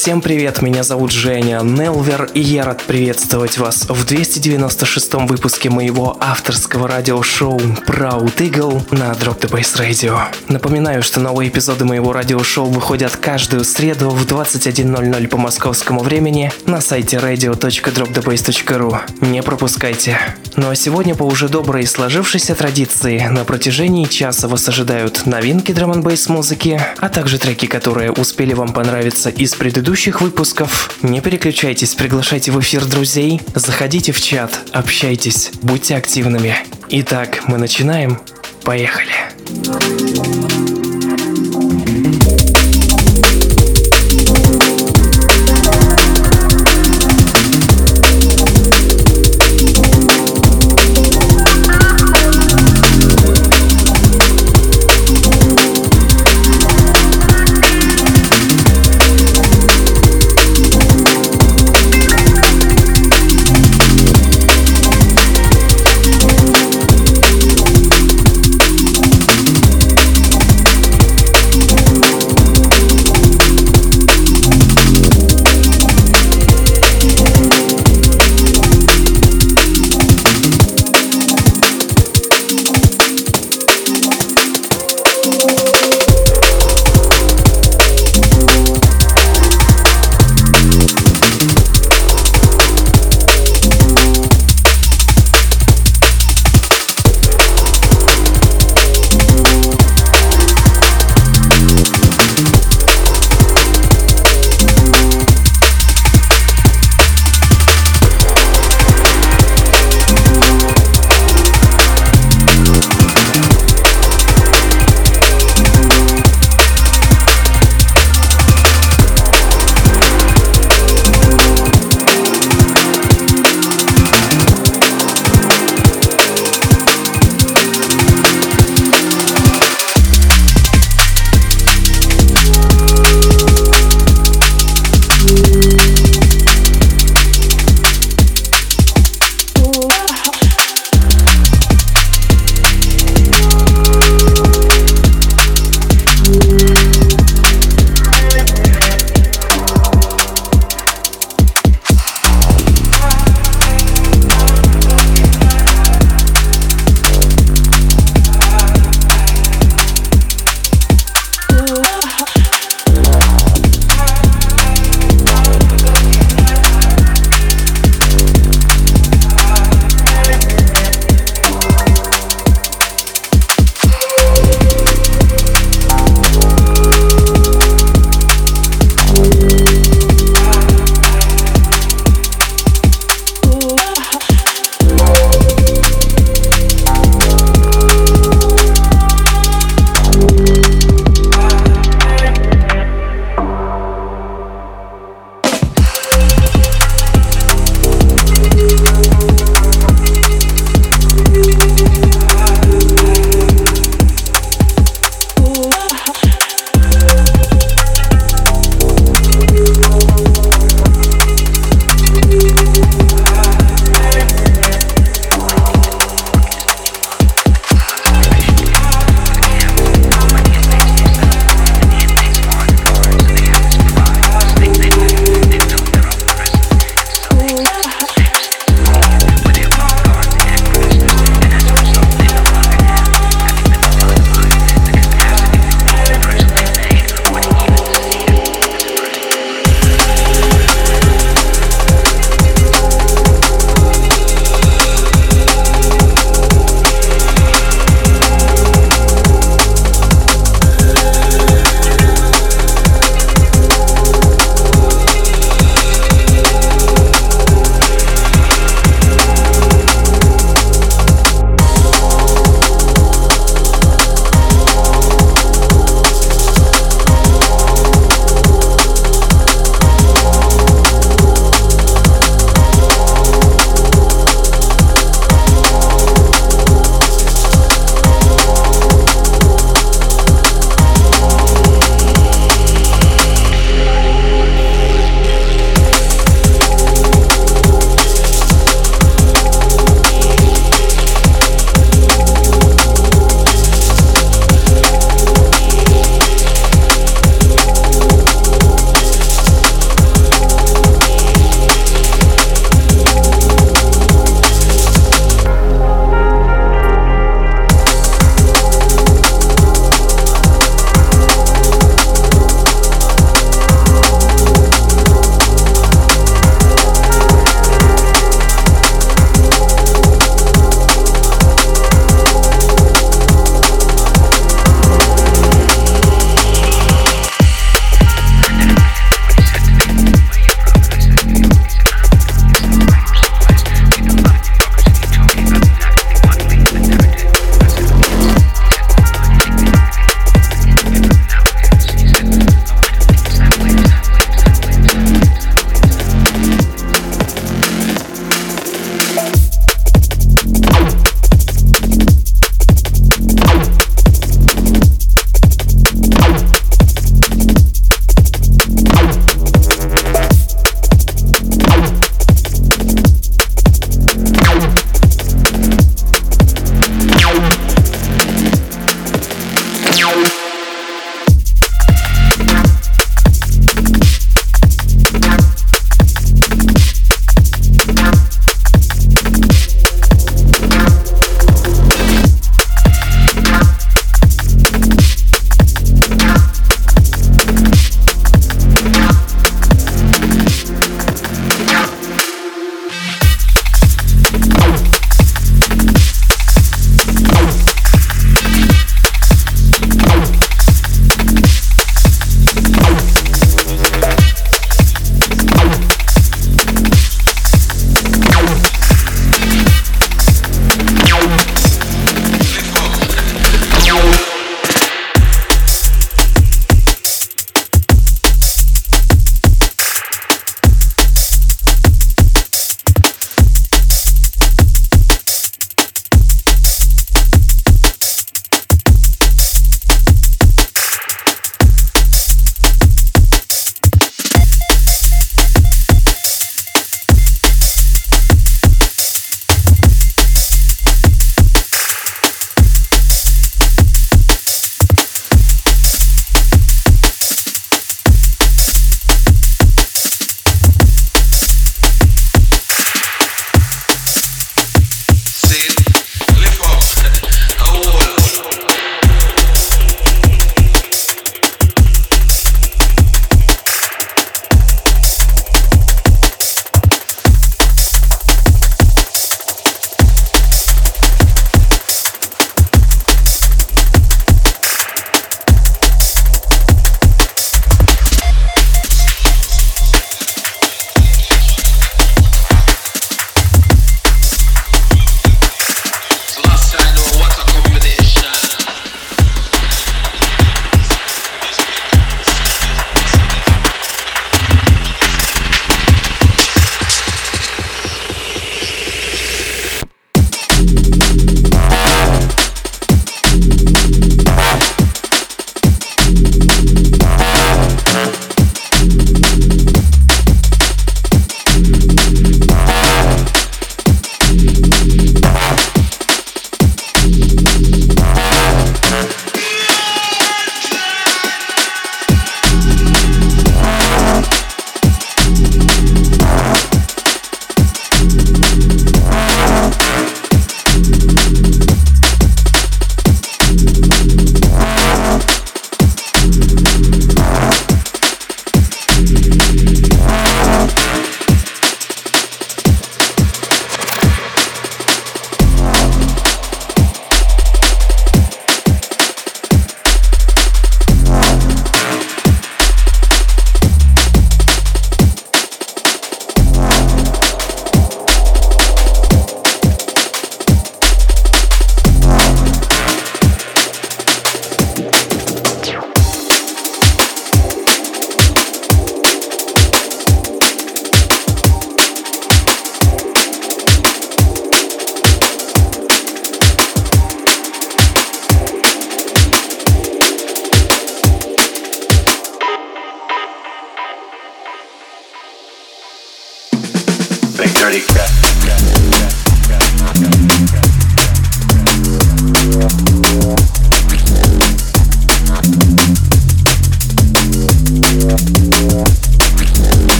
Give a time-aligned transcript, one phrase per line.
[0.00, 6.16] Всем привет, меня зовут Женя Нелвер, и я рад приветствовать вас в 296-м выпуске моего
[6.18, 10.18] авторского радиошоу Proud Eagle на Drop the Bass Radio.
[10.48, 16.80] Напоминаю, что новые эпизоды моего радиошоу выходят каждую среду в 21.00 по московскому времени на
[16.80, 19.00] сайте radio.dropthebase.ru.
[19.20, 20.18] Не пропускайте.
[20.56, 25.92] Ну а сегодня по уже доброй сложившейся традиции на протяжении часа вас ожидают новинки драм
[25.92, 30.92] н музыки, а также треки, которые успели вам понравиться из предыдущих предыдущих выпусков.
[31.02, 36.54] Не переключайтесь, приглашайте в эфир друзей, заходите в чат, общайтесь, будьте активными.
[36.90, 38.20] Итак, мы начинаем.
[38.62, 39.10] Поехали.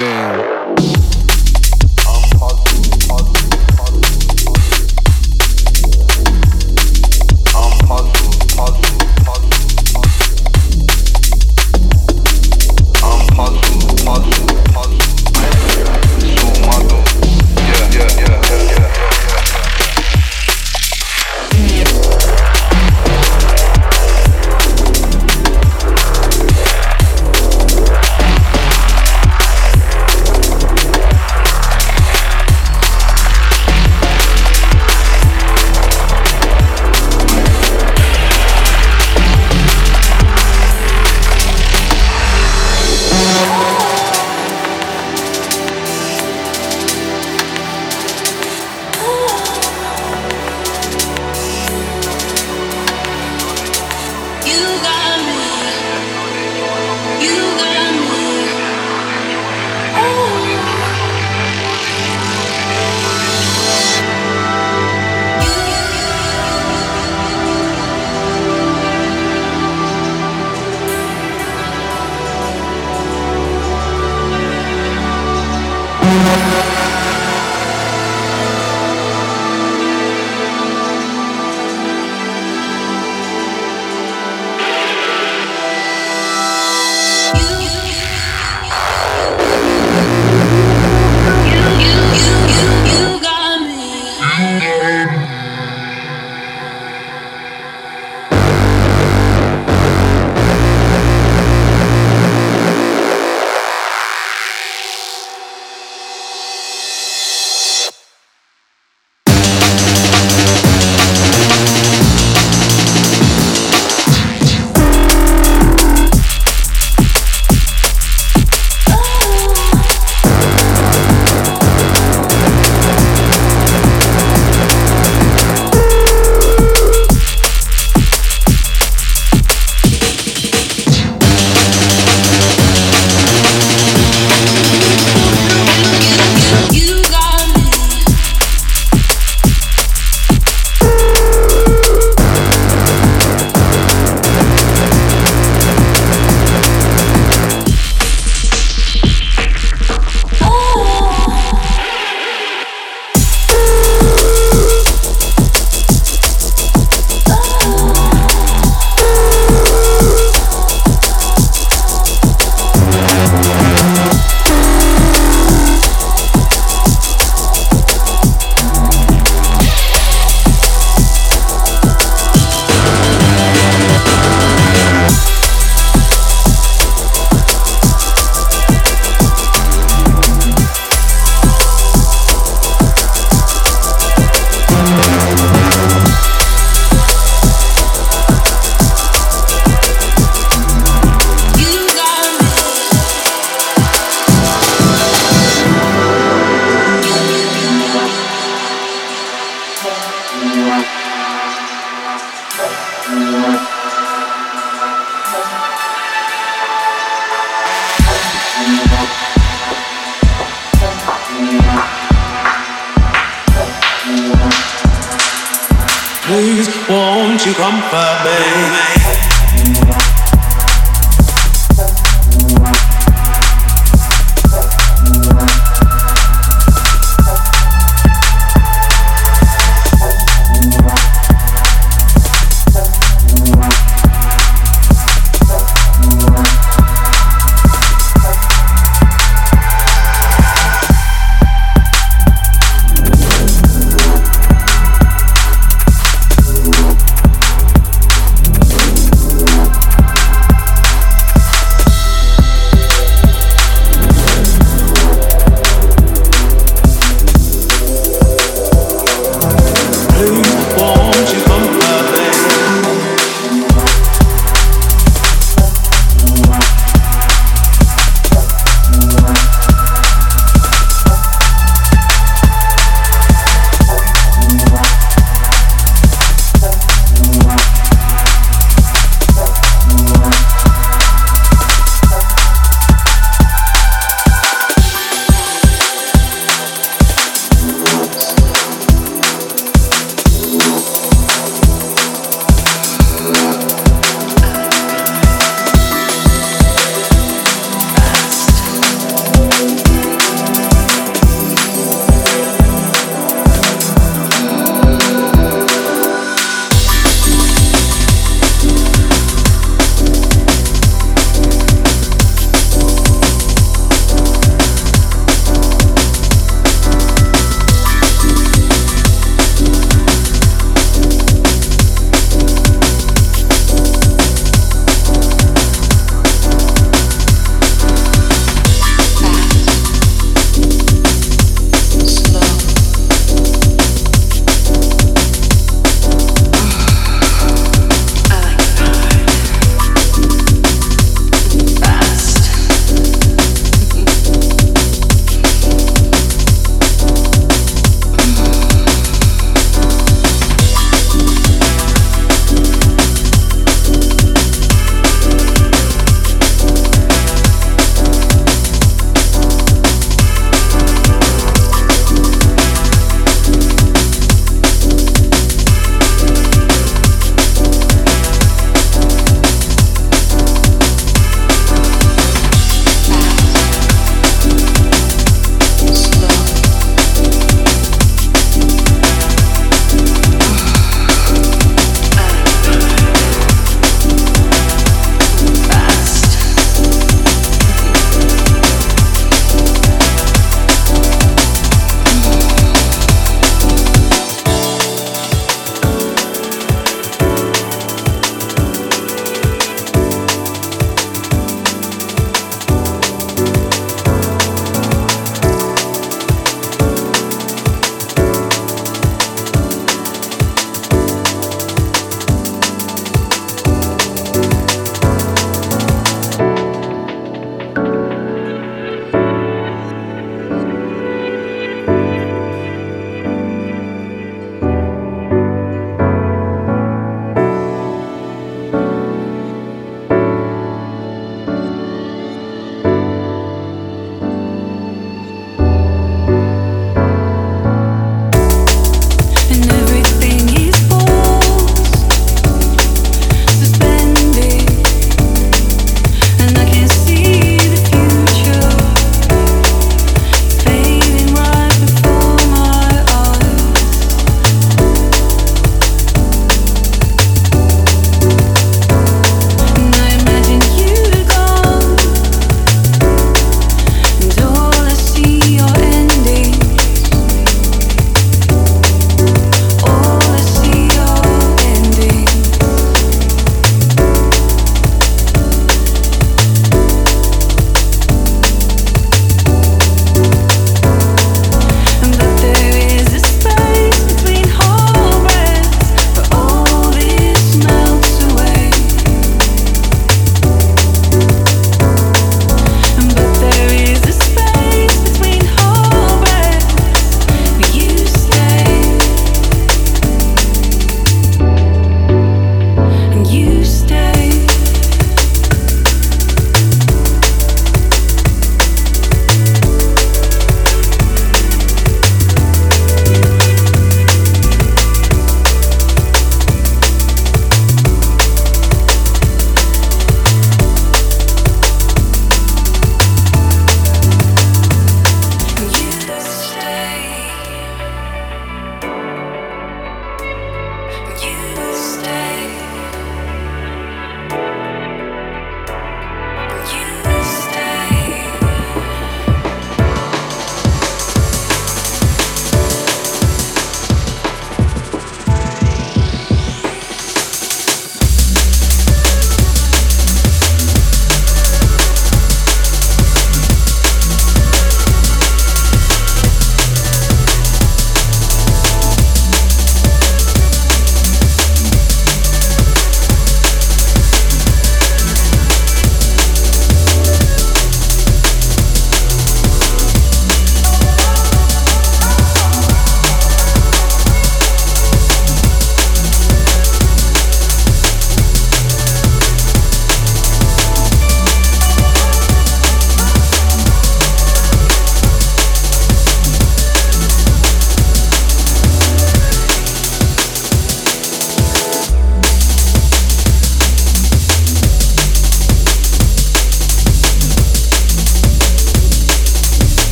[0.00, 0.57] everything.